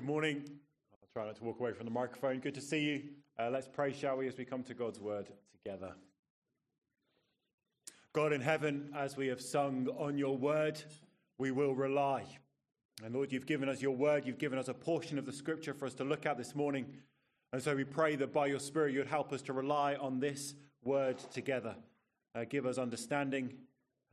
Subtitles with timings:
[0.00, 0.42] Good morning.
[0.94, 2.38] I'll try not to walk away from the microphone.
[2.38, 3.02] Good to see you.
[3.38, 5.92] Uh, let's pray, shall we, as we come to God's word together.
[8.14, 10.82] God in heaven, as we have sung on your word,
[11.36, 12.24] we will rely.
[13.04, 15.74] And Lord, you've given us your word, you've given us a portion of the scripture
[15.74, 16.86] for us to look at this morning.
[17.52, 20.54] And so we pray that by your Spirit you'd help us to rely on this
[20.82, 21.74] word together.
[22.34, 23.52] Uh, give us understanding,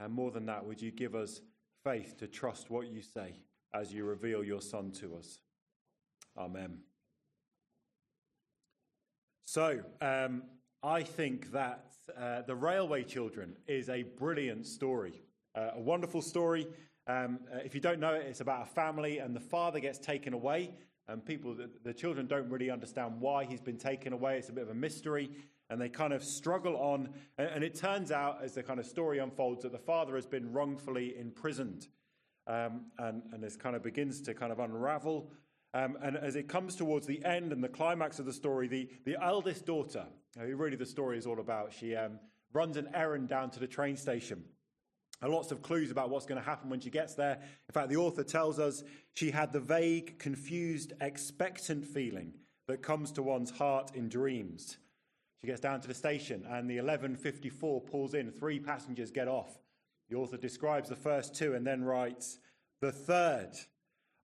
[0.01, 1.39] and more than that, would you give us
[1.85, 3.35] faith to trust what you say
[3.73, 5.39] as you reveal your Son to us?
[6.37, 6.77] Amen.
[9.45, 10.43] So, um,
[10.83, 15.23] I think that uh, The Railway Children is a brilliant story,
[15.55, 16.67] uh, a wonderful story.
[17.07, 19.97] Um, uh, if you don't know it, it's about a family, and the father gets
[19.97, 20.75] taken away,
[21.07, 24.37] and people, the, the children don't really understand why he's been taken away.
[24.37, 25.31] It's a bit of a mystery,
[25.69, 27.09] and they kind of struggle on.
[27.39, 30.27] And, and it turns out, as the kind of story unfolds, that the father has
[30.27, 31.87] been wrongfully imprisoned.
[32.45, 35.31] Um, and, and this kind of begins to kind of unravel.
[35.77, 38.89] Um, and as it comes towards the end and the climax of the story, the,
[39.05, 42.19] the eldest daughter, who really the story is all about, she um,
[42.51, 44.43] runs an errand down to the train station.
[45.21, 47.35] And lots of clues about what's going to happen when she gets there.
[47.69, 48.83] In fact, the author tells us
[49.13, 52.33] she had the vague, confused, expectant feeling
[52.67, 54.77] that comes to one's heart in dreams.
[55.41, 58.31] She gets down to the station and the 1154 pulls in.
[58.31, 59.59] Three passengers get off.
[60.09, 62.39] The author describes the first two and then writes,
[62.81, 63.51] The third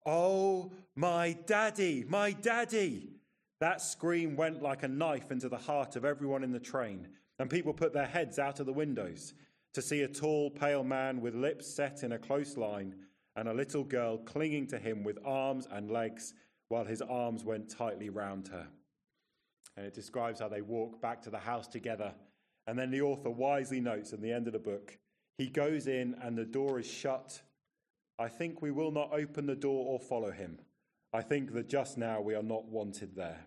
[0.05, 3.11] Oh, my daddy, my daddy.
[3.61, 7.09] That scream went like a knife into the heart of everyone in the train,
[7.39, 9.35] and people put their heads out of the windows
[9.75, 12.95] to see a tall, pale man with lips set in a close line
[13.37, 16.35] and a little girl clinging to him with arms and legs
[16.69, 18.67] while his arms went tightly round her.
[19.77, 22.13] And it describes how they walk back to the house together.
[22.67, 24.99] And then the author wisely notes at the end of the book
[25.39, 27.43] he goes in and the door is shut
[28.23, 30.61] I think we will not open the door or follow him.
[31.13, 33.41] I think that just now we are not wanted there.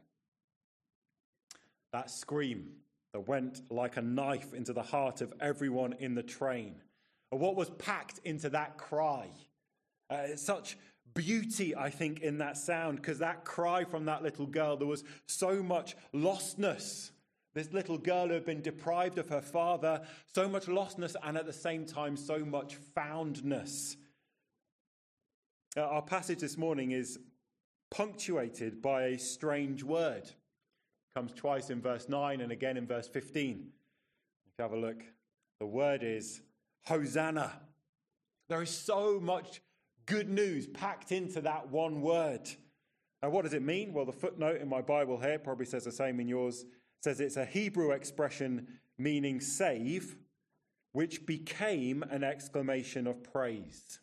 [1.94, 2.74] That scream
[3.14, 6.76] that went like a knife into the heart of everyone in the train.
[7.32, 9.30] And what was packed into that cry?
[10.10, 10.78] Uh, such
[11.14, 15.06] beauty, I think, in that sound, because that cry from that little girl, there was
[15.26, 17.12] so much lostness.
[17.54, 20.02] This little girl who had been deprived of her father,
[20.34, 23.96] so much lostness, and at the same time, so much foundness.
[25.78, 27.20] Uh, our passage this morning is
[27.92, 30.24] punctuated by a strange word.
[30.24, 30.34] It
[31.14, 33.68] comes twice in verse 9 and again in verse 15.
[34.46, 35.04] If you have a look,
[35.60, 36.42] the word is
[36.86, 37.52] Hosanna.
[38.48, 39.62] There is so much
[40.06, 42.50] good news packed into that one word.
[43.22, 43.92] Now, what does it mean?
[43.92, 46.64] Well, the footnote in my Bible here probably says the same in yours.
[47.04, 48.66] Says it's a Hebrew expression
[48.98, 50.16] meaning save,
[50.94, 54.00] which became an exclamation of praise.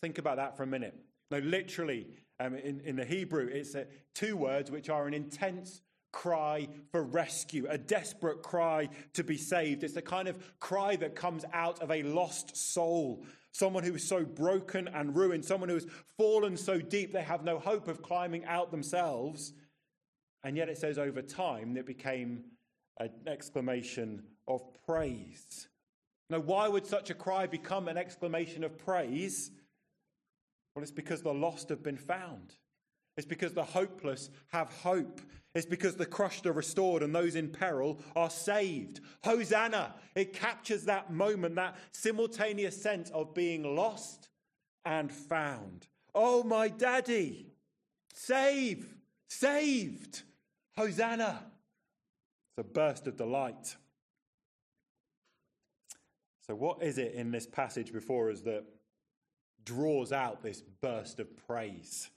[0.00, 0.94] Think about that for a minute.
[1.30, 2.06] No, literally,
[2.38, 3.84] um, in, in the Hebrew, it's uh,
[4.14, 5.80] two words which are an intense
[6.12, 9.84] cry for rescue, a desperate cry to be saved.
[9.84, 14.06] It's the kind of cry that comes out of a lost soul, someone who is
[14.06, 15.86] so broken and ruined, someone who has
[16.16, 19.52] fallen so deep they have no hope of climbing out themselves.
[20.42, 22.44] And yet it says over time it became
[22.98, 25.68] an exclamation of praise.
[26.30, 29.50] Now, why would such a cry become an exclamation of praise?
[30.76, 32.54] Well, it's because the lost have been found.
[33.16, 35.22] It's because the hopeless have hope.
[35.54, 39.00] It's because the crushed are restored and those in peril are saved.
[39.24, 39.94] Hosanna!
[40.14, 44.28] It captures that moment, that simultaneous sense of being lost
[44.84, 45.86] and found.
[46.14, 47.54] Oh, my daddy!
[48.12, 48.86] Save!
[49.30, 50.24] Saved!
[50.76, 51.42] Hosanna!
[52.50, 53.76] It's a burst of delight.
[56.46, 58.64] So, what is it in this passage before us that
[59.66, 62.08] draws out this burst of praise.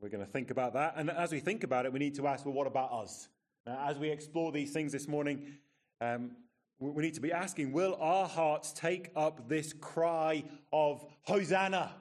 [0.00, 0.94] We're going to think about that.
[0.96, 3.28] And as we think about it, we need to ask, well, what about us?
[3.66, 5.58] Now, as we explore these things this morning,
[6.00, 6.32] um,
[6.80, 11.92] we need to be asking, will our hearts take up this cry of Hosanna?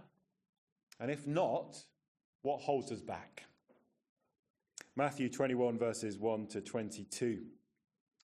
[0.99, 1.83] And if not,
[2.43, 3.43] what holds us back?
[4.95, 7.39] Matthew 21, verses 1 to 22.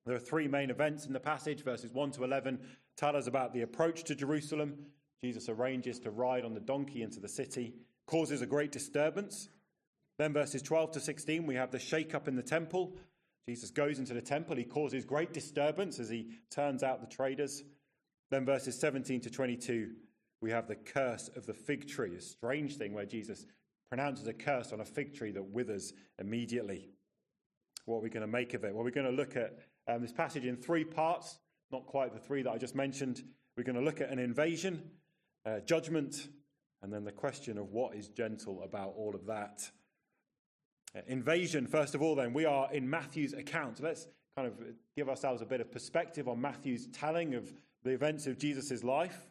[0.04, 1.62] There are three main events in the passage.
[1.62, 2.58] Verses 1 to 11
[2.96, 4.74] tell us about the approach to Jerusalem.
[5.22, 7.74] Jesus arranges to ride on the donkey into the city,
[8.06, 9.48] causes a great disturbance.
[10.18, 12.96] Then, verses 12 to 16, we have the shake up in the temple.
[13.48, 14.56] Jesus goes into the temple.
[14.56, 17.62] He causes great disturbance as he turns out the traders.
[18.30, 19.92] Then, verses 17 to 22,
[20.40, 23.46] we have the curse of the fig tree, a strange thing where Jesus
[23.88, 26.88] pronounces a curse on a fig tree that withers immediately.
[27.84, 28.74] What are we going to make of it?
[28.74, 31.38] Well, we're going to look at um, this passage in three parts,
[31.70, 33.22] not quite the three that I just mentioned.
[33.56, 34.82] We're going to look at an invasion,
[35.46, 36.28] uh, judgment,
[36.82, 39.70] and then the question of what is gentle about all of that.
[40.96, 43.80] Uh, invasion, first of all, then, we are in Matthew's account.
[43.80, 44.54] Let's kind of
[44.96, 47.52] give ourselves a bit of perspective on Matthew's telling of
[47.84, 49.26] the events of Jesus' life.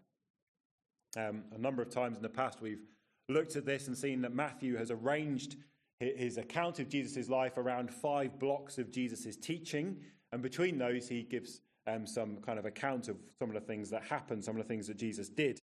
[1.17, 2.83] Um, a number of times in the past, we've
[3.29, 5.55] looked at this and seen that Matthew has arranged
[5.99, 9.97] his account of Jesus' life around five blocks of Jesus' teaching.
[10.31, 13.89] And between those, he gives um, some kind of account of some of the things
[13.91, 15.59] that happened, some of the things that Jesus did.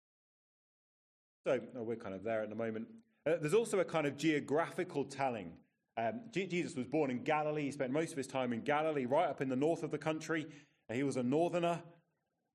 [1.48, 2.88] So we're kind of there at the moment.
[3.26, 5.54] Uh, there's also a kind of geographical telling.
[5.96, 7.62] Um, Jesus was born in Galilee.
[7.62, 9.96] He spent most of his time in Galilee, right up in the north of the
[9.96, 10.46] country.
[10.92, 11.80] He was a northerner.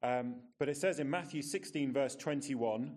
[0.04, 2.94] Um, but it says in Matthew 16, verse 21,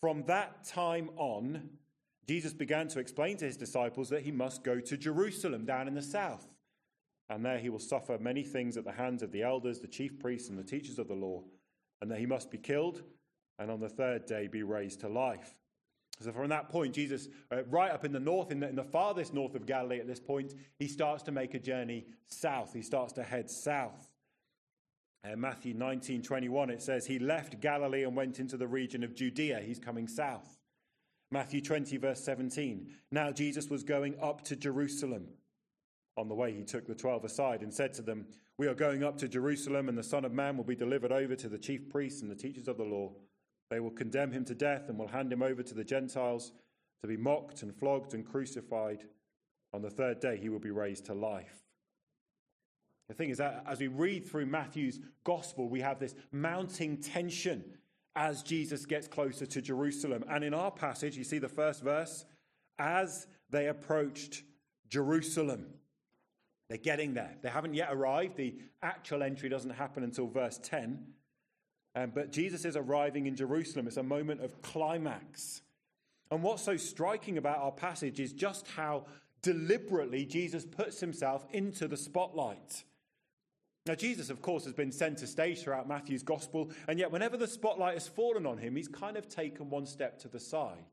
[0.00, 1.68] from that time on,
[2.26, 5.94] Jesus began to explain to his disciples that he must go to Jerusalem down in
[5.94, 6.46] the south.
[7.28, 10.18] And there he will suffer many things at the hands of the elders, the chief
[10.18, 11.42] priests, and the teachers of the law,
[12.00, 13.02] and that he must be killed
[13.58, 15.54] and on the third day be raised to life.
[16.20, 18.82] So, from that point, Jesus, uh, right up in the north, in the, in the
[18.82, 22.72] farthest north of Galilee at this point, he starts to make a journey south.
[22.72, 24.10] He starts to head south.
[25.24, 29.14] Uh, Matthew 19 21, it says, He left Galilee and went into the region of
[29.14, 29.60] Judea.
[29.60, 30.58] He's coming south.
[31.30, 32.88] Matthew 20, verse 17.
[33.12, 35.28] Now Jesus was going up to Jerusalem.
[36.16, 38.26] On the way, he took the twelve aside and said to them,
[38.56, 41.36] We are going up to Jerusalem, and the Son of Man will be delivered over
[41.36, 43.12] to the chief priests and the teachers of the law.
[43.70, 46.52] They will condemn him to death and will hand him over to the Gentiles
[47.02, 49.04] to be mocked and flogged and crucified.
[49.72, 51.62] On the third day, he will be raised to life.
[53.08, 57.64] The thing is that as we read through Matthew's gospel, we have this mounting tension
[58.16, 60.24] as Jesus gets closer to Jerusalem.
[60.28, 62.24] And in our passage, you see the first verse
[62.78, 64.42] as they approached
[64.88, 65.66] Jerusalem.
[66.68, 67.36] They're getting there.
[67.42, 68.36] They haven't yet arrived.
[68.36, 71.02] The actual entry doesn't happen until verse 10.
[71.94, 73.86] Um, but Jesus is arriving in Jerusalem.
[73.86, 75.62] It's a moment of climax.
[76.30, 79.06] And what's so striking about our passage is just how
[79.42, 82.84] deliberately Jesus puts himself into the spotlight.
[83.86, 87.46] Now, Jesus, of course, has been center stage throughout Matthew's gospel, and yet whenever the
[87.46, 90.84] spotlight has fallen on him, he's kind of taken one step to the side.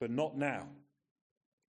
[0.00, 0.66] But not now.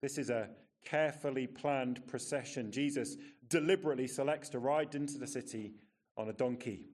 [0.02, 0.48] This is a
[0.86, 2.72] carefully planned procession.
[2.72, 3.18] Jesus
[3.50, 5.74] deliberately selects to ride into the city
[6.16, 6.91] on a donkey.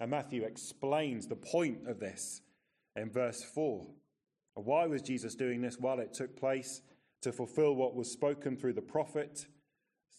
[0.00, 2.40] And Matthew explains the point of this
[2.96, 3.86] in verse 4.
[4.54, 5.78] Why was Jesus doing this?
[5.78, 6.82] Well, it took place
[7.22, 9.46] to fulfill what was spoken through the prophet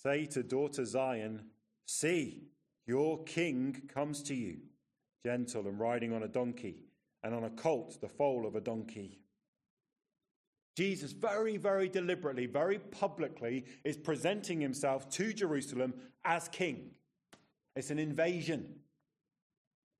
[0.01, 1.43] Say to daughter Zion,
[1.85, 2.47] See,
[2.87, 4.57] your king comes to you,
[5.23, 6.85] gentle and riding on a donkey,
[7.23, 9.19] and on a colt, the foal of a donkey.
[10.75, 15.93] Jesus, very, very deliberately, very publicly, is presenting himself to Jerusalem
[16.25, 16.91] as king.
[17.75, 18.75] It's an invasion.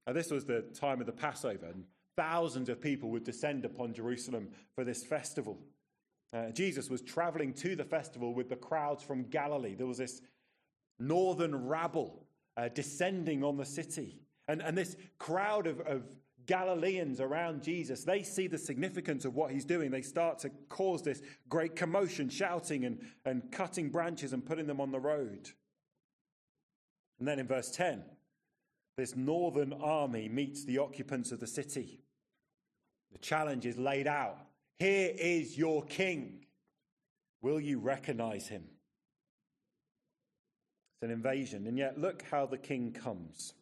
[0.08, 1.86] Now, this was the time of the Passover, and
[2.18, 5.60] thousands of people would descend upon Jerusalem for this festival.
[6.34, 9.76] Uh, Jesus was traveling to the festival with the crowds from Galilee.
[9.76, 10.22] There was this
[10.98, 12.26] northern rabble
[12.58, 14.20] uh, descending on the city.
[14.48, 16.04] And, and this crowd of, of
[16.46, 19.92] Galileans around Jesus, they see the significance of what he's doing.
[19.92, 24.82] They start to cause this great commotion, shouting and, and cutting branches and putting them
[24.82, 25.50] on the road.
[27.20, 28.04] And then in verse 10,
[28.98, 32.00] this northern army meets the occupants of the city.
[33.12, 34.38] The challenge is laid out.
[34.80, 36.46] Here is your king.
[37.42, 38.64] Will you recognize him?
[40.96, 41.68] It's an invasion.
[41.68, 43.54] And yet, look how the king comes.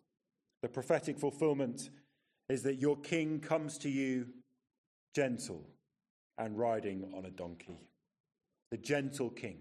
[0.61, 1.89] The prophetic fulfillment
[2.49, 4.27] is that your king comes to you
[5.15, 5.65] gentle
[6.37, 7.79] and riding on a donkey.
[8.71, 9.59] The gentle king.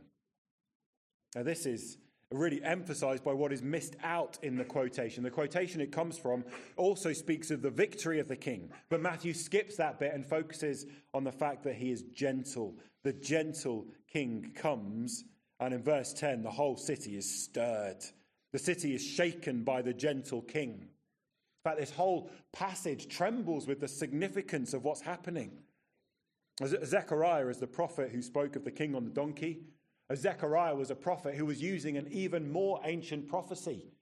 [1.35, 1.99] Now, this is
[2.30, 5.23] really emphasized by what is missed out in the quotation.
[5.23, 6.44] The quotation it comes from
[6.76, 10.87] also speaks of the victory of the king, but Matthew skips that bit and focuses
[11.14, 12.76] on the fact that he is gentle.
[13.02, 15.25] The gentle king comes
[15.61, 18.04] and in verse 10, the whole city is stirred.
[18.52, 20.70] The city is shaken by the gentle king.
[20.70, 25.58] In fact, this whole passage trembles with the significance of what's happening.
[26.64, 29.61] Zechariah is the prophet who spoke of the king on the donkey.
[30.11, 33.93] Uh, Zechariah was a prophet who was using an even more ancient prophecy.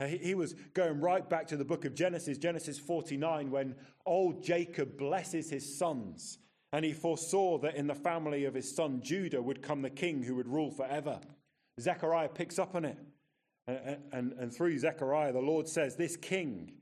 [0.00, 3.74] Uh, he was going right back to the book of Genesis, Genesis 49, when
[4.06, 6.38] old Jacob blesses his sons
[6.72, 10.22] and he foresaw that in the family of his son Judah would come the king
[10.22, 11.20] who would rule forever.
[11.80, 12.98] Zechariah picks up on it.
[13.66, 16.72] And, and, and through Zechariah, the Lord says, This king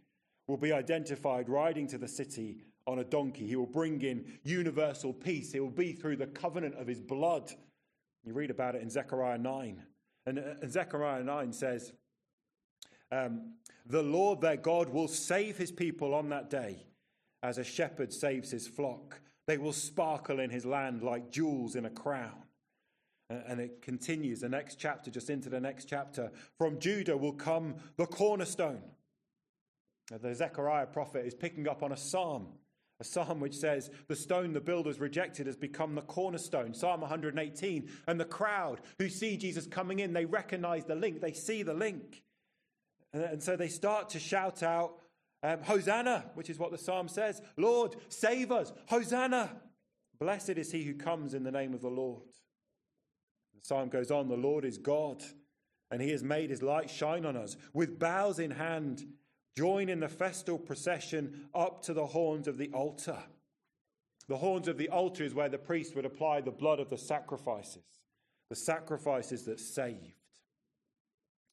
[0.47, 3.47] will be identified riding to the city on a donkey.
[3.47, 5.55] He will bring in universal peace.
[5.55, 7.53] It will be through the covenant of his blood.
[8.25, 9.83] You read about it in Zechariah 9.
[10.27, 11.93] And, and Zechariah 9 says,
[13.11, 13.55] um,
[13.87, 16.87] The Lord their God will save his people on that day
[17.43, 19.21] as a shepherd saves his flock.
[19.47, 22.43] They will sparkle in his land like jewels in a crown.
[23.31, 26.31] And it continues, the next chapter, just into the next chapter.
[26.57, 28.83] From Judah will come the cornerstone.
[30.11, 32.49] The Zechariah prophet is picking up on a psalm,
[33.01, 36.75] a psalm which says, The stone the builders rejected has become the cornerstone.
[36.75, 37.89] Psalm 118.
[38.07, 41.75] And the crowd who see Jesus coming in, they recognize the link, they see the
[41.75, 42.23] link.
[43.13, 44.99] And so they start to shout out,
[45.43, 47.41] um, Hosanna, which is what the psalm says.
[47.57, 48.73] Lord, save us.
[48.89, 49.51] Hosanna.
[50.19, 52.23] Blessed is he who comes in the name of the Lord.
[53.55, 55.23] The psalm goes on The Lord is God,
[55.91, 57.57] and he has made his light shine on us.
[57.73, 59.07] With bows in hand,
[59.57, 63.19] join in the festal procession up to the horns of the altar.
[64.29, 66.99] The horns of the altar is where the priest would apply the blood of the
[66.99, 67.85] sacrifices,
[68.51, 70.15] the sacrifices that saved.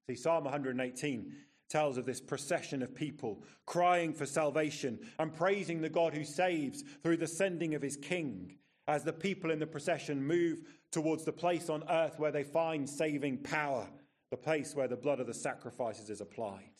[0.08, 1.34] See, Psalm 118
[1.70, 6.84] tells of this procession of people crying for salvation and praising the God who saves
[7.02, 10.62] through the sending of his king as the people in the procession move
[10.92, 13.88] towards the place on earth where they find saving power,
[14.30, 16.75] the place where the blood of the sacrifices is applied.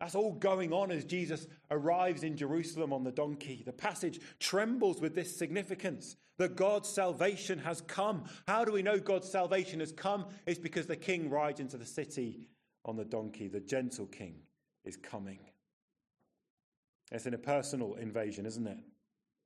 [0.00, 3.62] That's all going on as Jesus arrives in Jerusalem on the donkey.
[3.64, 8.24] The passage trembles with this significance that God's salvation has come.
[8.46, 10.26] How do we know God's salvation has come?
[10.46, 12.38] It's because the king rides into the city
[12.84, 13.48] on the donkey.
[13.48, 14.36] The gentle king
[14.84, 15.40] is coming.
[17.10, 18.78] It's an impersonal invasion, isn't it?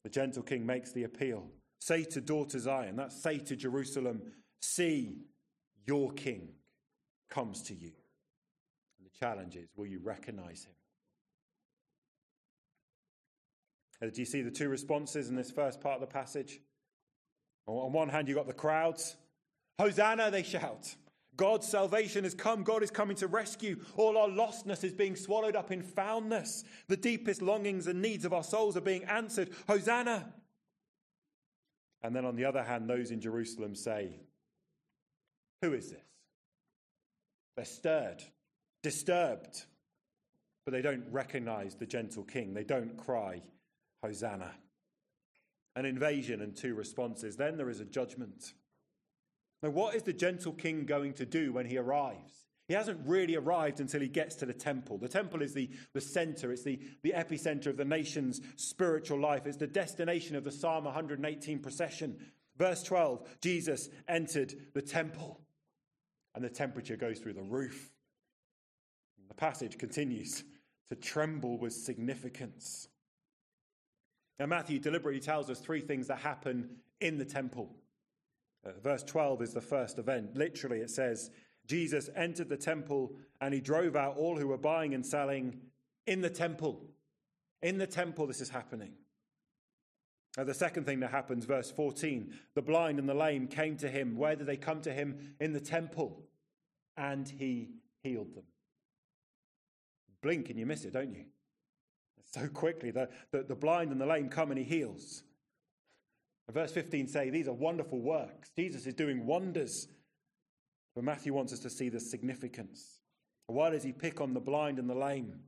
[0.04, 1.46] The gentle king makes the appeal.
[1.80, 4.20] Say to daughter Zion, that's say to Jerusalem,
[4.60, 5.16] see
[5.86, 6.48] your king
[7.30, 7.92] comes to you.
[9.22, 10.74] And the challenge is, will you recognize him?
[14.02, 16.60] Uh, do you see the two responses in this first part of the passage?
[17.66, 19.16] On one hand, you've got the crowds.
[19.78, 20.94] Hosanna, they shout.
[21.36, 22.64] God's salvation has come.
[22.64, 23.78] God is coming to rescue.
[23.96, 26.64] All our lostness is being swallowed up in foundness.
[26.88, 29.50] The deepest longings and needs of our souls are being answered.
[29.68, 30.32] Hosanna.
[32.02, 34.20] And then on the other hand, those in Jerusalem say,
[35.62, 36.00] Who is this?
[37.56, 38.24] They're stirred,
[38.82, 39.64] disturbed,
[40.64, 42.54] but they don't recognize the gentle king.
[42.54, 43.42] They don't cry,
[44.02, 44.50] Hosanna.
[45.74, 47.36] An invasion and two responses.
[47.36, 48.52] Then there is a judgment.
[49.62, 52.42] Now, what is the gentle king going to do when he arrives?
[52.68, 54.98] He hasn't really arrived until he gets to the temple.
[54.98, 59.46] The temple is the, the center, it's the, the epicenter of the nation's spiritual life.
[59.46, 62.16] It's the destination of the Psalm 118 procession.
[62.56, 65.40] Verse 12 Jesus entered the temple,
[66.34, 67.91] and the temperature goes through the roof.
[69.32, 70.44] The passage continues
[70.90, 72.88] to tremble with significance.
[74.38, 76.68] Now, Matthew deliberately tells us three things that happen
[77.00, 77.74] in the temple.
[78.62, 80.36] Uh, verse 12 is the first event.
[80.36, 81.30] Literally, it says,
[81.66, 85.56] Jesus entered the temple and he drove out all who were buying and selling
[86.06, 86.84] in the temple.
[87.62, 88.92] In the temple, this is happening.
[90.36, 93.88] Uh, the second thing that happens, verse 14 the blind and the lame came to
[93.88, 94.14] him.
[94.14, 95.36] Where did they come to him?
[95.40, 96.22] In the temple.
[96.98, 97.70] And he
[98.02, 98.44] healed them.
[100.22, 101.24] Blink and you miss it, don't you?
[102.32, 105.22] So quickly, the, the, the blind and the lame come and he heals.
[106.50, 108.50] Verse 15 say these are wonderful works.
[108.56, 109.88] Jesus is doing wonders.
[110.94, 113.00] But Matthew wants us to see the significance.
[113.46, 115.40] Why does he pick on the blind and the lame?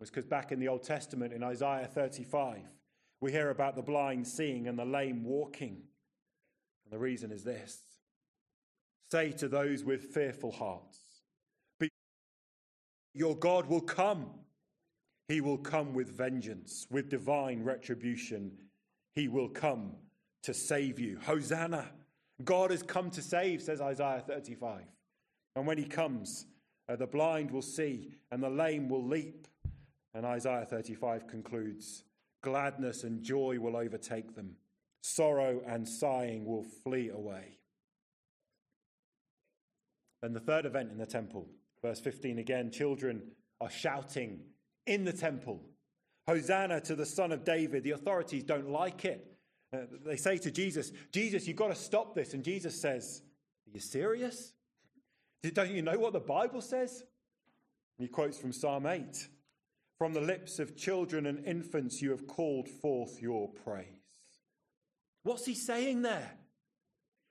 [0.00, 2.60] It's because back in the Old Testament, in Isaiah 35,
[3.20, 5.82] we hear about the blind seeing and the lame walking.
[6.84, 7.82] And the reason is this
[9.10, 10.98] Say to those with fearful hearts,
[13.18, 14.26] Your God will come.
[15.26, 18.52] He will come with vengeance, with divine retribution
[19.16, 19.96] he will come
[20.44, 21.18] to save you.
[21.24, 21.86] Hosanna.
[22.44, 24.82] God has come to save, says Isaiah 35.
[25.56, 26.46] And when he comes,
[26.88, 29.48] uh, the blind will see and the lame will leap.
[30.14, 32.04] And Isaiah 35 concludes
[32.44, 34.54] gladness and joy will overtake them,
[35.02, 37.58] sorrow and sighing will flee away.
[40.22, 41.48] Then the third event in the temple,
[41.82, 43.22] verse 15 again, children
[43.60, 44.40] are shouting
[44.86, 45.62] in the temple
[46.28, 47.84] Hosanna to the Son of David.
[47.84, 49.26] The authorities don't like it.
[49.72, 52.34] Uh, they say to Jesus, Jesus, you've got to stop this.
[52.34, 53.22] And Jesus says,
[53.66, 54.52] Are you serious?
[55.54, 57.02] Don't you know what the Bible says?
[57.98, 59.28] And he quotes from Psalm 8
[59.96, 63.86] From the lips of children and infants, you have called forth your praise.
[65.22, 66.37] What's he saying there?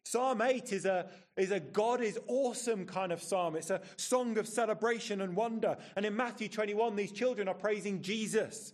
[0.10, 3.56] Psalm 8 is a, is a God is awesome kind of psalm.
[3.56, 5.78] It's a song of celebration and wonder.
[5.96, 8.74] And in Matthew 21, these children are praising Jesus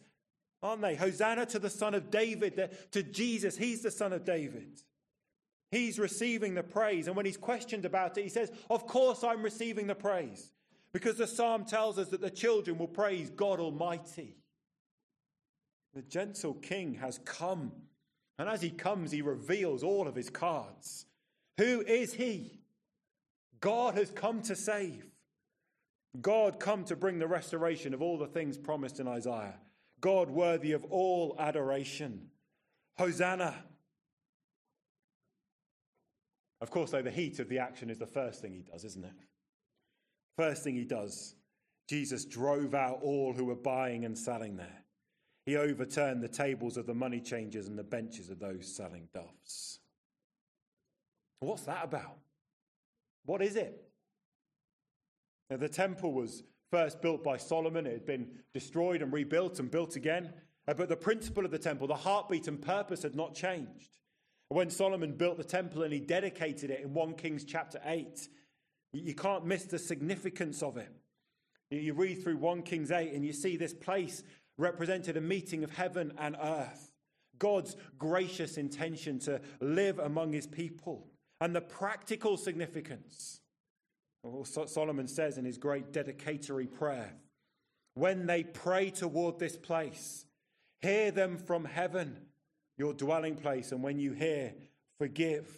[0.63, 0.95] aren't they?
[0.95, 3.57] Hosanna to the Son of David, to Jesus.
[3.57, 4.81] He's the Son of David.
[5.69, 7.07] He's receiving the praise.
[7.07, 10.51] And when he's questioned about it, he says, Of course I'm receiving the praise.
[10.93, 14.37] Because the psalm tells us that the children will praise God Almighty.
[15.93, 17.71] The gentle king has come.
[18.39, 21.07] And as he comes, he reveals all of his cards.
[21.57, 22.59] Who is he?
[23.59, 25.05] God has come to save.
[26.21, 29.55] God come to bring the restoration of all the things promised in Isaiah.
[30.01, 32.27] God worthy of all adoration.
[32.97, 33.55] Hosanna.
[36.61, 39.05] Of course, though, the heat of the action is the first thing he does, isn't
[39.05, 39.13] it?
[40.37, 41.35] First thing he does,
[41.87, 44.83] Jesus drove out all who were buying and selling there.
[45.45, 49.79] He overturned the tables of the money changers and the benches of those selling doves.
[51.43, 52.17] What's that about?
[53.25, 53.83] What is it?
[55.49, 57.85] Now, the temple was first built by Solomon.
[57.85, 60.33] It had been destroyed and rebuilt and built again.
[60.67, 63.97] Uh, but the principle of the temple, the heartbeat and purpose had not changed.
[64.49, 68.27] When Solomon built the temple and he dedicated it in 1 Kings chapter 8,
[68.93, 70.91] you can't miss the significance of it.
[71.69, 74.23] You read through 1 Kings 8 and you see this place
[74.57, 76.91] represented a meeting of heaven and earth.
[77.39, 81.07] God's gracious intention to live among his people
[81.43, 83.41] and the practical significance.
[84.23, 87.11] Oh, well, Solomon says in his great dedicatory prayer
[87.95, 90.25] when they pray toward this place,
[90.79, 92.15] hear them from heaven,
[92.77, 94.53] your dwelling place, and when you hear,
[94.97, 95.49] forgive.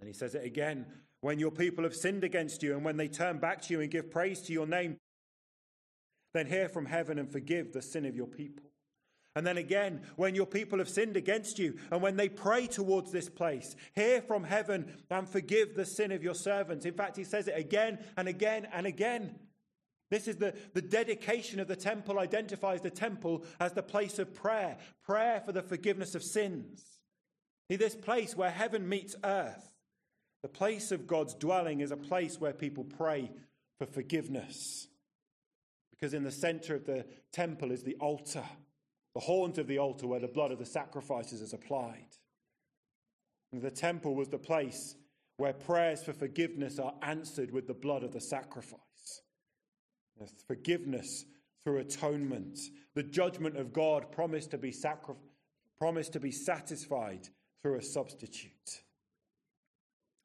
[0.00, 0.86] And he says it again
[1.20, 3.90] when your people have sinned against you, and when they turn back to you and
[3.90, 4.96] give praise to your name,
[6.32, 8.65] then hear from heaven and forgive the sin of your people.
[9.36, 13.12] And then again, when your people have sinned against you, and when they pray towards
[13.12, 16.86] this place, hear from heaven and forgive the sin of your servants.
[16.86, 19.38] In fact, he says it again and again and again.
[20.10, 24.32] This is the, the dedication of the temple, identifies the temple as the place of
[24.32, 26.82] prayer, prayer for the forgiveness of sins.
[27.68, 29.70] See, this place where heaven meets earth,
[30.42, 33.30] the place of God's dwelling is a place where people pray
[33.78, 34.88] for forgiveness.
[35.90, 38.44] Because in the center of the temple is the altar
[39.16, 42.18] the haunt of the altar where the blood of the sacrifices is applied.
[43.50, 44.94] And the temple was the place
[45.38, 49.22] where prayers for forgiveness are answered with the blood of the sacrifice.
[50.20, 51.24] The forgiveness
[51.64, 52.58] through atonement,
[52.94, 54.74] the judgment of God promised to be
[55.78, 57.26] promised to be satisfied
[57.62, 58.82] through a substitute.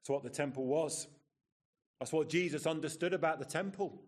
[0.02, 1.08] That's what the temple was.
[2.02, 4.02] That's what Jesus understood about the temple.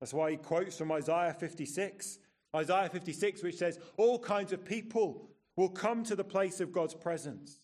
[0.00, 2.20] That's why he quotes from Isaiah 56
[2.54, 6.94] Isaiah 56, which says, All kinds of people will come to the place of God's
[6.94, 7.60] presence.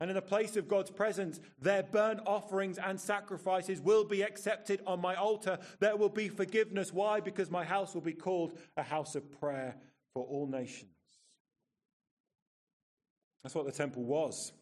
[0.00, 4.80] And in the place of God's presence, their burnt offerings and sacrifices will be accepted
[4.86, 5.58] on my altar.
[5.78, 6.92] There will be forgiveness.
[6.92, 7.20] Why?
[7.20, 9.76] Because my house will be called a house of prayer
[10.14, 10.90] for all nations.
[13.42, 14.52] That's what the temple was,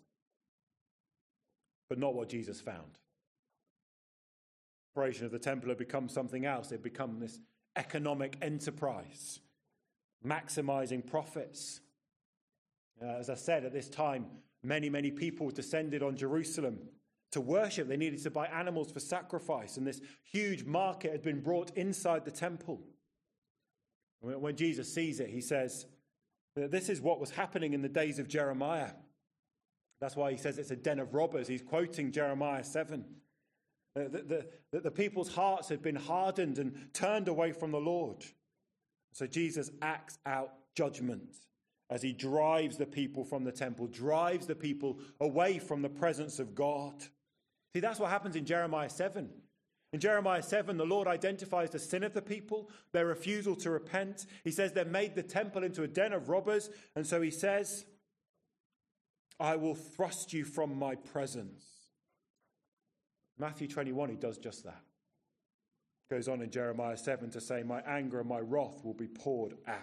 [1.89, 2.99] but not what Jesus found.
[4.95, 6.73] The operation of the temple had become something else.
[6.73, 7.39] It had become this
[7.77, 9.39] economic enterprise
[10.27, 11.81] maximizing profits.
[13.03, 14.27] Uh, as I said, at this time,
[14.63, 16.79] many, many people descended on Jerusalem
[17.33, 17.89] to worship.
[17.89, 22.25] They needed to buy animals for sacrifice, and this huge market had been brought inside
[22.25, 22.81] the temple.
[24.21, 25.87] When Jesus sees it, he says,
[26.57, 28.91] This is what was happening in the days of Jeremiah.
[30.01, 31.49] That's why he says it's a den of robbers.
[31.49, 33.05] He's quoting Jeremiah 7.
[33.95, 38.25] That the, the, the people's hearts had been hardened and turned away from the Lord.
[39.13, 41.35] So Jesus acts out judgment
[41.91, 46.39] as he drives the people from the temple, drives the people away from the presence
[46.39, 46.95] of God.
[47.73, 49.31] See, that's what happens in Jeremiah 7.
[49.93, 54.27] In Jeremiah 7, the Lord identifies the sin of the people, their refusal to repent.
[54.45, 56.69] He says they made the temple into a den of robbers.
[56.95, 57.87] And so he says,
[59.41, 61.65] I will thrust you from my presence.
[63.39, 64.83] Matthew 21, he does just that.
[66.11, 69.55] Goes on in Jeremiah 7 to say, My anger and my wrath will be poured
[69.67, 69.83] out.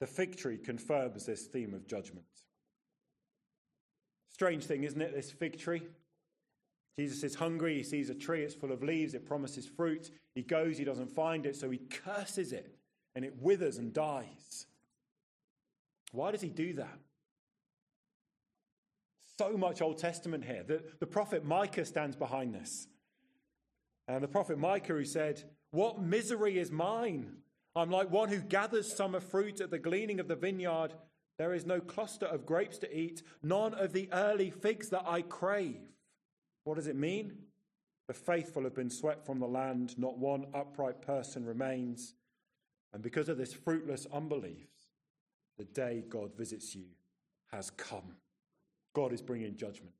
[0.00, 2.24] The fig tree confirms this theme of judgment.
[4.32, 5.14] Strange thing, isn't it?
[5.14, 5.82] This fig tree.
[6.98, 7.76] Jesus is hungry.
[7.76, 10.10] He sees a tree, it's full of leaves, it promises fruit.
[10.34, 12.74] He goes, he doesn't find it, so he curses it,
[13.14, 14.66] and it withers and dies.
[16.12, 16.98] Why does he do that?
[19.38, 20.62] So much Old Testament here.
[20.66, 22.86] The, the prophet Micah stands behind this.
[24.08, 27.36] And the prophet Micah, who said, What misery is mine?
[27.76, 30.94] I'm like one who gathers summer fruit at the gleaning of the vineyard.
[31.38, 35.22] There is no cluster of grapes to eat, none of the early figs that I
[35.22, 35.80] crave.
[36.64, 37.32] What does it mean?
[38.08, 42.14] The faithful have been swept from the land, not one upright person remains.
[42.92, 44.66] And because of this fruitless unbelief,
[45.58, 46.86] the day God visits you
[47.52, 48.16] has come.
[48.94, 49.94] God is bringing judgment.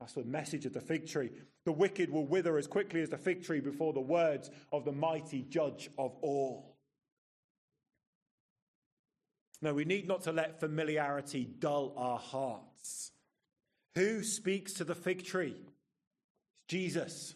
[0.00, 1.30] That's the message of the fig tree.
[1.64, 4.92] The wicked will wither as quickly as the fig tree before the words of the
[4.92, 6.76] mighty judge of all.
[9.62, 13.12] No, we need not to let familiarity dull our hearts.
[13.94, 15.56] Who speaks to the fig tree?
[15.56, 17.34] It's Jesus.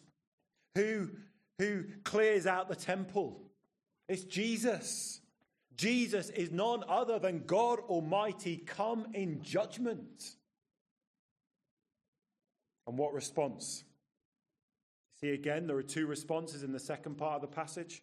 [0.74, 1.10] Who,
[1.58, 3.40] who clears out the temple?
[4.06, 5.20] It's Jesus.
[5.76, 10.36] Jesus is none other than God Almighty come in judgment.
[12.90, 13.84] And what response?
[15.20, 18.02] See again, there are two responses in the second part of the passage.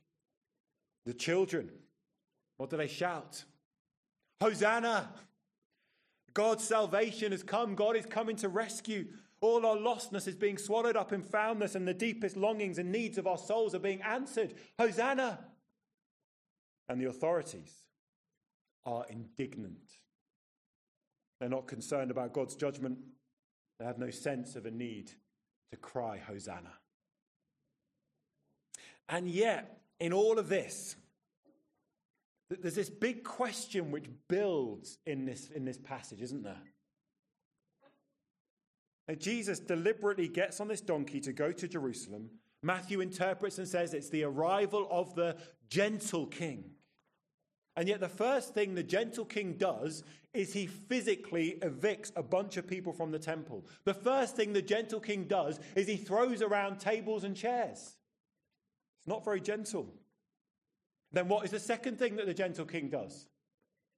[1.06, 1.70] The children,
[2.56, 3.44] what do they shout?
[4.40, 5.10] Hosanna!
[6.34, 7.76] God's salvation has come.
[7.76, 9.08] God is coming to rescue.
[9.42, 13.18] All our lostness is being swallowed up in foundness, and the deepest longings and needs
[13.18, 14.54] of our souls are being answered.
[14.80, 15.40] Hosanna!
[16.88, 17.74] And the authorities
[18.86, 19.98] are indignant.
[21.42, 23.00] They're not concerned about God's judgment,
[23.80, 25.12] they have no sense of a need
[25.72, 26.74] to cry, Hosanna.
[29.10, 30.96] And yet, in all of this,
[32.50, 36.62] there's this big question which builds in this, in this passage, isn't there?
[39.08, 42.30] Now, Jesus deliberately gets on this donkey to go to Jerusalem.
[42.62, 45.38] Matthew interprets and says it's the arrival of the
[45.70, 46.72] gentle king.
[47.78, 52.58] And yet, the first thing the gentle king does is he physically evicts a bunch
[52.58, 53.64] of people from the temple.
[53.86, 57.78] The first thing the gentle king does is he throws around tables and chairs.
[57.78, 59.94] It's not very gentle.
[61.12, 63.30] Then, what is the second thing that the gentle king does?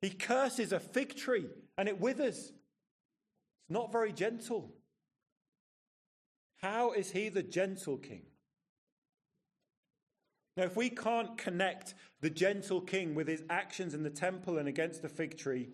[0.01, 2.37] He curses a fig tree and it withers.
[2.37, 4.73] It's not very gentle.
[6.57, 8.23] How is he the gentle king?
[10.59, 14.67] Now, if we can't connect the gentle king with his actions in the temple and
[14.67, 15.69] against the fig tree,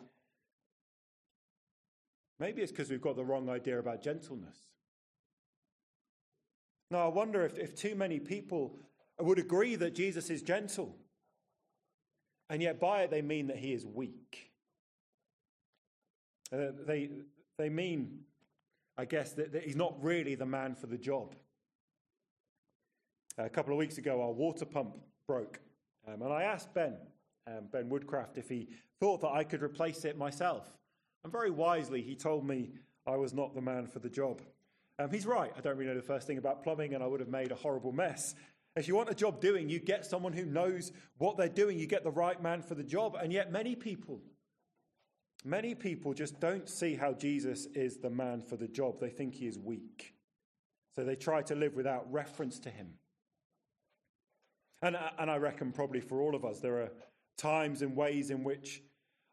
[2.39, 4.59] maybe it's because we've got the wrong idea about gentleness.
[6.91, 8.77] Now, I wonder if, if too many people
[9.19, 10.95] would agree that Jesus is gentle.
[12.51, 14.51] And yet, by it, they mean that he is weak.
[16.53, 17.09] Uh, they,
[17.57, 18.19] they mean,
[18.99, 21.33] I guess, that, that he's not really the man for the job.
[23.37, 24.95] A couple of weeks ago, our water pump
[25.27, 25.59] broke.
[26.07, 26.95] Um, and I asked Ben,
[27.47, 28.69] um, Ben Woodcraft, if he
[28.99, 30.69] thought that I could replace it myself.
[31.23, 32.69] And very wisely, he told me
[33.05, 34.41] I was not the man for the job.
[34.99, 35.51] Um, he's right.
[35.57, 37.55] I don't really know the first thing about plumbing, and I would have made a
[37.55, 38.35] horrible mess.
[38.75, 41.77] If you want a job doing, you get someone who knows what they're doing.
[41.77, 43.17] You get the right man for the job.
[43.21, 44.21] And yet, many people,
[45.43, 48.99] many people just don't see how Jesus is the man for the job.
[48.99, 50.13] They think he is weak.
[50.95, 52.93] So they try to live without reference to him.
[54.81, 56.91] And, and I reckon probably for all of us, there are
[57.37, 58.83] times and ways in which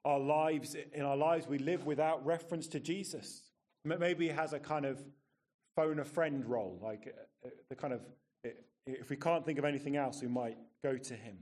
[0.05, 3.43] our lives, in our lives, we live without reference to Jesus.
[3.85, 5.03] Maybe he has a kind of
[5.77, 8.01] phone a friend role, like uh, uh, the kind of
[8.87, 11.39] if we can't think of anything else, we might go to him.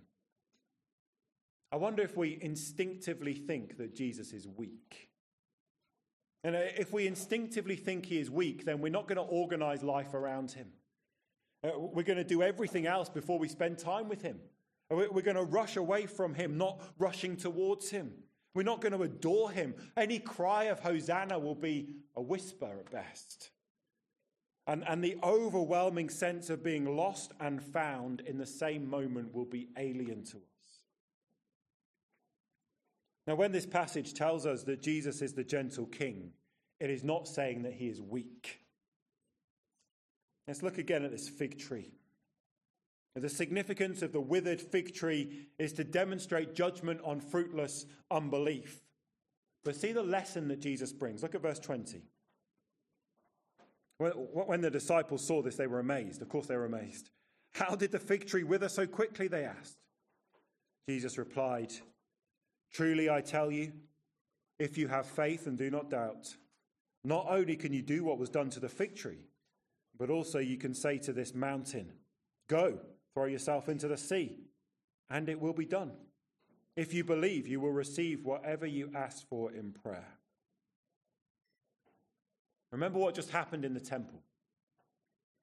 [1.73, 5.09] I wonder if we instinctively think that Jesus is weak.
[6.43, 10.15] And if we instinctively think he is weak, then we're not going to organize life
[10.15, 10.69] around him.
[11.63, 14.39] Uh, we're going to do everything else before we spend time with him.
[14.91, 18.13] We're going to rush away from him, not rushing towards him.
[18.55, 19.75] We're not going to adore him.
[19.97, 23.51] Any cry of Hosanna will be a whisper at best
[24.71, 29.45] and, and the overwhelming sense of being lost and found in the same moment will
[29.45, 30.81] be alien to us.
[33.27, 36.33] Now, when this passage tells us that Jesus is the gentle king,
[36.79, 38.61] it is not saying that he is weak.
[40.47, 41.93] Let's look again at this fig tree.
[43.17, 48.81] The significance of the withered fig tree is to demonstrate judgment on fruitless unbelief.
[49.65, 51.23] But see the lesson that Jesus brings.
[51.23, 52.03] Look at verse 20.
[53.99, 56.23] When the disciples saw this, they were amazed.
[56.23, 57.11] Of course, they were amazed.
[57.53, 59.29] How did the fig tree wither so quickly?
[59.29, 59.77] They asked.
[60.89, 61.73] Jesus replied,
[62.73, 63.73] Truly I tell you,
[64.59, 66.35] if you have faith and do not doubt,
[67.05, 69.27] not only can you do what was done to the fig tree,
[70.01, 71.93] but also you can say to this mountain,
[72.49, 72.79] Go,
[73.13, 74.39] throw yourself into the sea,
[75.11, 75.93] and it will be done.
[76.75, 80.17] If you believe, you will receive whatever you ask for in prayer.
[82.73, 84.23] Remember what just happened in the temple.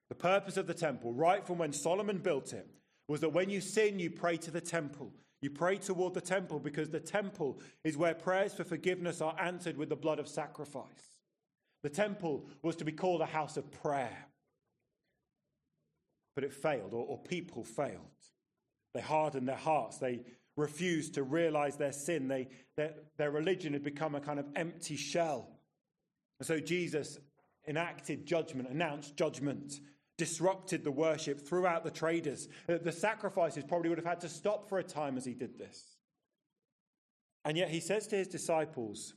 [0.09, 2.67] The purpose of the temple, right from when Solomon built it,
[3.07, 5.13] was that when you sin, you pray to the temple.
[5.39, 9.77] You pray toward the temple because the temple is where prayers for forgiveness are answered
[9.77, 11.15] with the blood of sacrifice.
[11.83, 14.26] The temple was to be called a house of prayer.
[16.37, 17.99] But it failed, or, or people failed.
[18.93, 19.97] They hardened their hearts.
[19.97, 20.21] They
[20.55, 22.27] refused to realize their sin.
[22.27, 25.49] They, their, their religion had become a kind of empty shell.
[26.39, 27.17] And so Jesus
[27.67, 29.79] enacted judgment, announced judgment,
[30.19, 32.47] disrupted the worship throughout the traders.
[32.67, 35.97] The sacrifices probably would have had to stop for a time as he did this.
[37.45, 39.15] And yet he says to his disciples,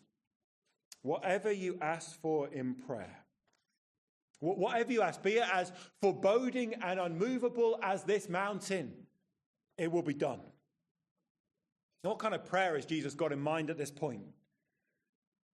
[1.03, 3.20] Whatever you ask for in prayer,
[4.41, 8.93] Whatever you ask, be it as foreboding and unmovable as this mountain,
[9.77, 10.41] it will be done.
[12.03, 14.23] What kind of prayer has Jesus got in mind at this point?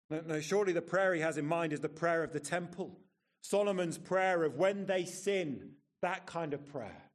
[0.09, 3.01] No, no, surely the prayer he has in mind is the prayer of the temple.
[3.43, 5.71] Solomon's prayer of when they sin,
[6.03, 7.11] that kind of prayer.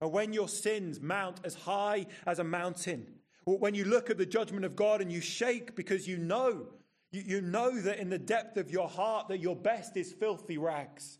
[0.00, 3.06] And when your sins mount as high as a mountain,
[3.44, 6.68] when you look at the judgment of God and you shake because you know,
[7.10, 10.58] you, you know that in the depth of your heart that your best is filthy
[10.58, 11.18] rags.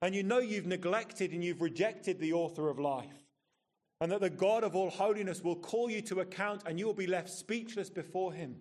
[0.00, 3.24] And you know you've neglected and you've rejected the author of life.
[4.00, 6.94] And that the God of all holiness will call you to account and you will
[6.94, 8.56] be left speechless before him.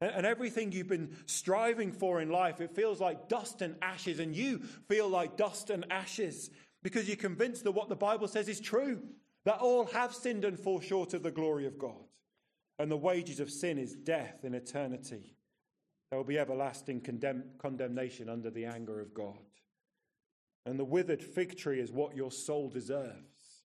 [0.00, 4.18] And, and everything you've been striving for in life, it feels like dust and ashes,
[4.18, 6.50] and you feel like dust and ashes
[6.82, 9.02] because you're convinced that what the Bible says is true
[9.44, 12.02] that all have sinned and fall short of the glory of God.
[12.78, 15.35] And the wages of sin is death in eternity.
[16.10, 19.38] There will be everlasting condemn- condemnation under the anger of God.
[20.64, 23.64] And the withered fig tree is what your soul deserves.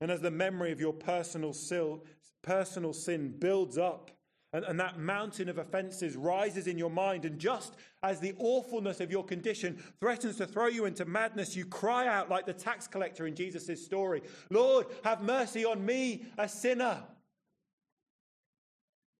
[0.00, 2.04] And as the memory of your personal, sil-
[2.42, 4.10] personal sin builds up,
[4.52, 7.24] and, and that mountain of offenses rises in your mind.
[7.24, 11.64] And just as the awfulness of your condition threatens to throw you into madness, you
[11.64, 16.48] cry out like the tax collector in Jesus' story Lord, have mercy on me, a
[16.48, 17.02] sinner.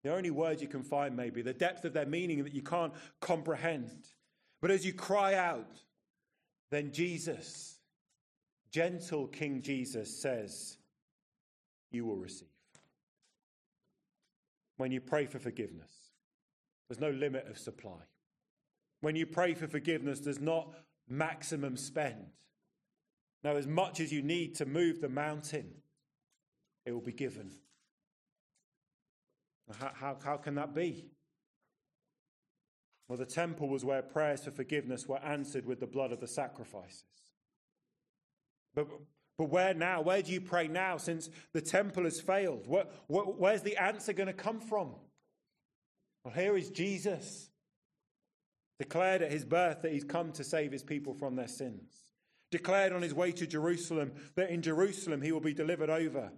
[0.02, 2.92] The only words you can find, maybe, the depth of their meaning that you can't
[3.20, 3.90] comprehend.
[4.60, 5.80] But as you cry out,
[6.70, 7.78] then Jesus,
[8.70, 10.78] gentle King Jesus, says,
[11.90, 12.48] You will receive
[14.76, 15.92] when you pray for forgiveness.
[16.88, 18.00] There's no limit of supply.
[19.00, 20.74] When you pray for forgiveness, there's not
[21.08, 22.32] maximum spend.
[23.44, 25.72] Now, as much as you need to move the mountain,
[26.84, 27.52] it will be given.
[29.78, 31.06] How, how, how can that be?
[33.08, 36.28] Well, the temple was where prayers for forgiveness were answered with the blood of the
[36.28, 37.04] sacrifices.
[38.74, 38.88] But
[39.38, 40.02] but where now?
[40.02, 42.66] Where do you pray now since the temple has failed?
[42.66, 44.94] Where, where, where's the answer going to come from?
[46.24, 47.50] Well, here is Jesus,
[48.78, 51.92] declared at his birth that he's come to save his people from their sins,
[52.50, 56.30] declared on his way to Jerusalem that in Jerusalem he will be delivered over,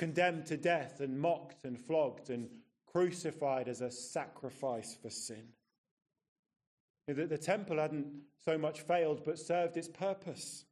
[0.00, 2.48] condemned to death and mocked and flogged and
[2.90, 5.44] crucified as a sacrifice for sin.
[7.06, 8.06] The, the temple hadn't
[8.42, 10.64] so much failed but served its purpose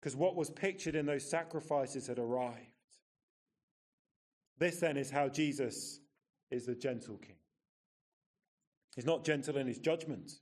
[0.00, 2.56] because what was pictured in those sacrifices had arrived.
[4.56, 6.00] This then is how Jesus
[6.50, 7.36] is the gentle king.
[8.96, 10.32] He's not gentle in his judgment,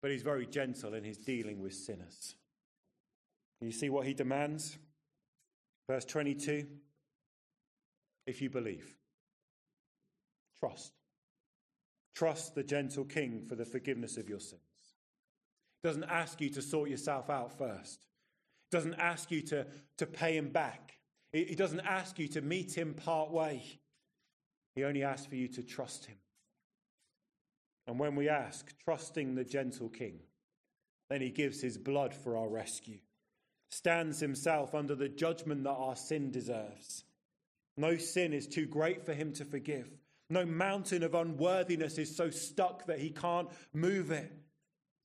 [0.00, 2.34] but he's very gentle in his dealing with sinners.
[3.60, 4.78] You see what he demands?
[5.86, 6.66] Verse 22
[8.26, 8.96] If you believe,
[10.58, 10.92] trust.
[12.14, 14.62] Trust the gentle king for the forgiveness of your sins.
[15.82, 18.06] He doesn't ask you to sort yourself out first
[18.74, 19.64] doesn't ask you to,
[19.98, 20.98] to pay him back.
[21.32, 23.62] He doesn't ask you to meet him part way.
[24.74, 26.16] He only asks for you to trust him.
[27.86, 30.18] And when we ask, trusting the gentle king,
[31.08, 32.98] then he gives his blood for our rescue,
[33.70, 37.04] stands himself under the judgment that our sin deserves.
[37.76, 39.90] No sin is too great for him to forgive.
[40.30, 44.32] No mountain of unworthiness is so stuck that he can't move it.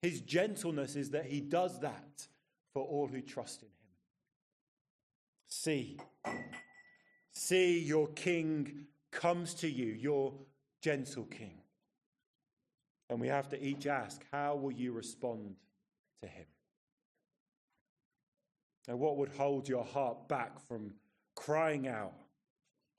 [0.02, 2.28] His gentleness is that he does that
[2.74, 3.74] for all who trust in him.
[5.48, 6.00] See,
[7.32, 10.34] see, your king comes to you, your
[10.82, 11.62] gentle king.
[13.10, 15.56] And we have to each ask, how will you respond
[16.22, 16.46] to him?
[18.88, 20.94] And what would hold your heart back from
[21.36, 22.14] crying out,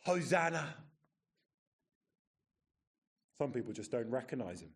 [0.05, 0.75] Hosanna?
[3.39, 4.71] Some people just don't recognize him.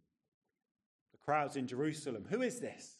[1.13, 2.99] The crowds in Jerusalem, who is this?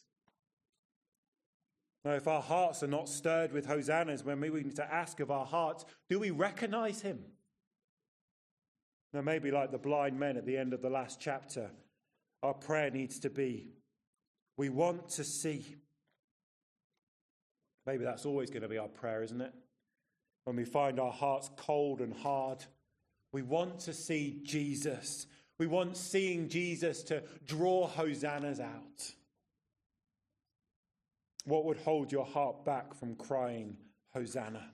[2.03, 5.31] Now, if our hearts are not stirred with hosannas, when we need to ask of
[5.31, 7.19] our hearts, do we recognize him?
[9.11, 11.71] Now, maybe like the blind men at the end of the last chapter,
[12.43, 13.69] our prayer needs to be
[14.57, 15.65] we want to see.
[17.85, 19.53] Maybe that's always going to be our prayer, isn't it?
[20.45, 22.63] When we find our hearts cold and hard,
[23.31, 25.27] we want to see Jesus.
[25.57, 29.11] We want seeing Jesus to draw hosannas out.
[31.45, 33.77] What would hold your heart back from crying,
[34.13, 34.71] Hosanna?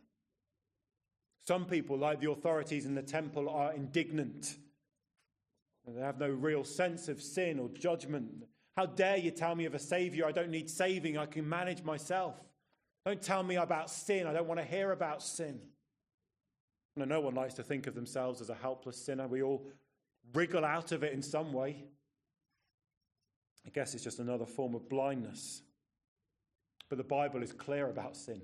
[1.48, 4.56] Some people, like the authorities in the temple, are indignant.
[5.88, 8.46] They have no real sense of sin or judgment.
[8.78, 10.26] How dare you tell me of a Savior?
[10.26, 11.18] I don't need saving.
[11.18, 12.36] I can manage myself.
[13.06, 14.28] Don't tell me about sin.
[14.28, 15.60] I don't want to hear about sin.
[16.96, 19.28] No, no one likes to think of themselves as a helpless sinner.
[19.28, 19.66] We all
[20.34, 21.86] wriggle out of it in some way.
[23.66, 25.62] I guess it's just another form of blindness.
[26.90, 28.42] But the Bible is clear about sin.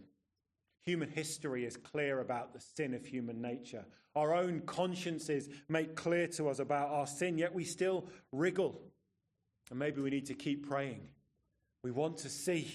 [0.85, 3.85] Human history is clear about the sin of human nature.
[4.15, 8.81] Our own consciences make clear to us about our sin, yet we still wriggle.
[9.69, 11.01] And maybe we need to keep praying.
[11.83, 12.71] We want to see.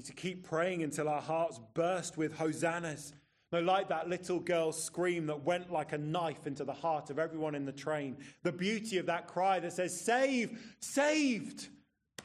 [0.00, 3.12] Need to keep praying until our hearts burst with hosannas.
[3.52, 7.18] No, like that little girl's scream that went like a knife into the heart of
[7.18, 8.16] everyone in the train.
[8.42, 11.68] The beauty of that cry that says, Save, saved,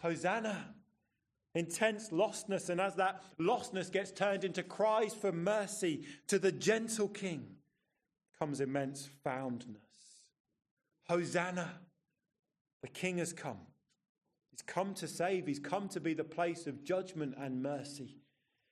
[0.01, 0.73] Hosanna
[1.53, 2.69] intense lostness.
[2.69, 7.45] And as that lostness gets turned into cries for mercy to the gentle king,
[8.39, 9.81] comes immense foundness.
[11.09, 11.79] Hosanna!
[12.83, 13.59] The king has come.
[14.56, 18.15] He's come to save, he's come to be the place of judgment and mercy.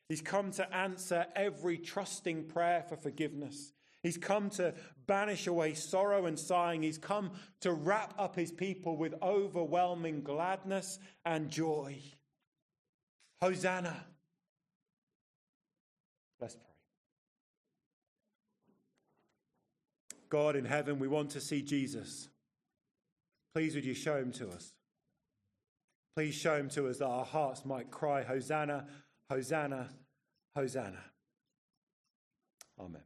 [0.07, 3.73] He's come to answer every trusting prayer for forgiveness.
[4.01, 4.75] He's come to
[5.07, 6.83] banish away sorrow and sighing.
[6.83, 11.97] He's come to wrap up his people with overwhelming gladness and joy.
[13.41, 14.05] Hosanna.
[16.39, 16.63] Let's pray.
[20.29, 22.29] God in heaven, we want to see Jesus.
[23.53, 24.71] Please would you show him to us?
[26.15, 28.85] Please show him to us that our hearts might cry, Hosanna,
[29.29, 29.89] Hosanna,
[30.55, 31.03] Hosanna.
[32.79, 33.01] Amen.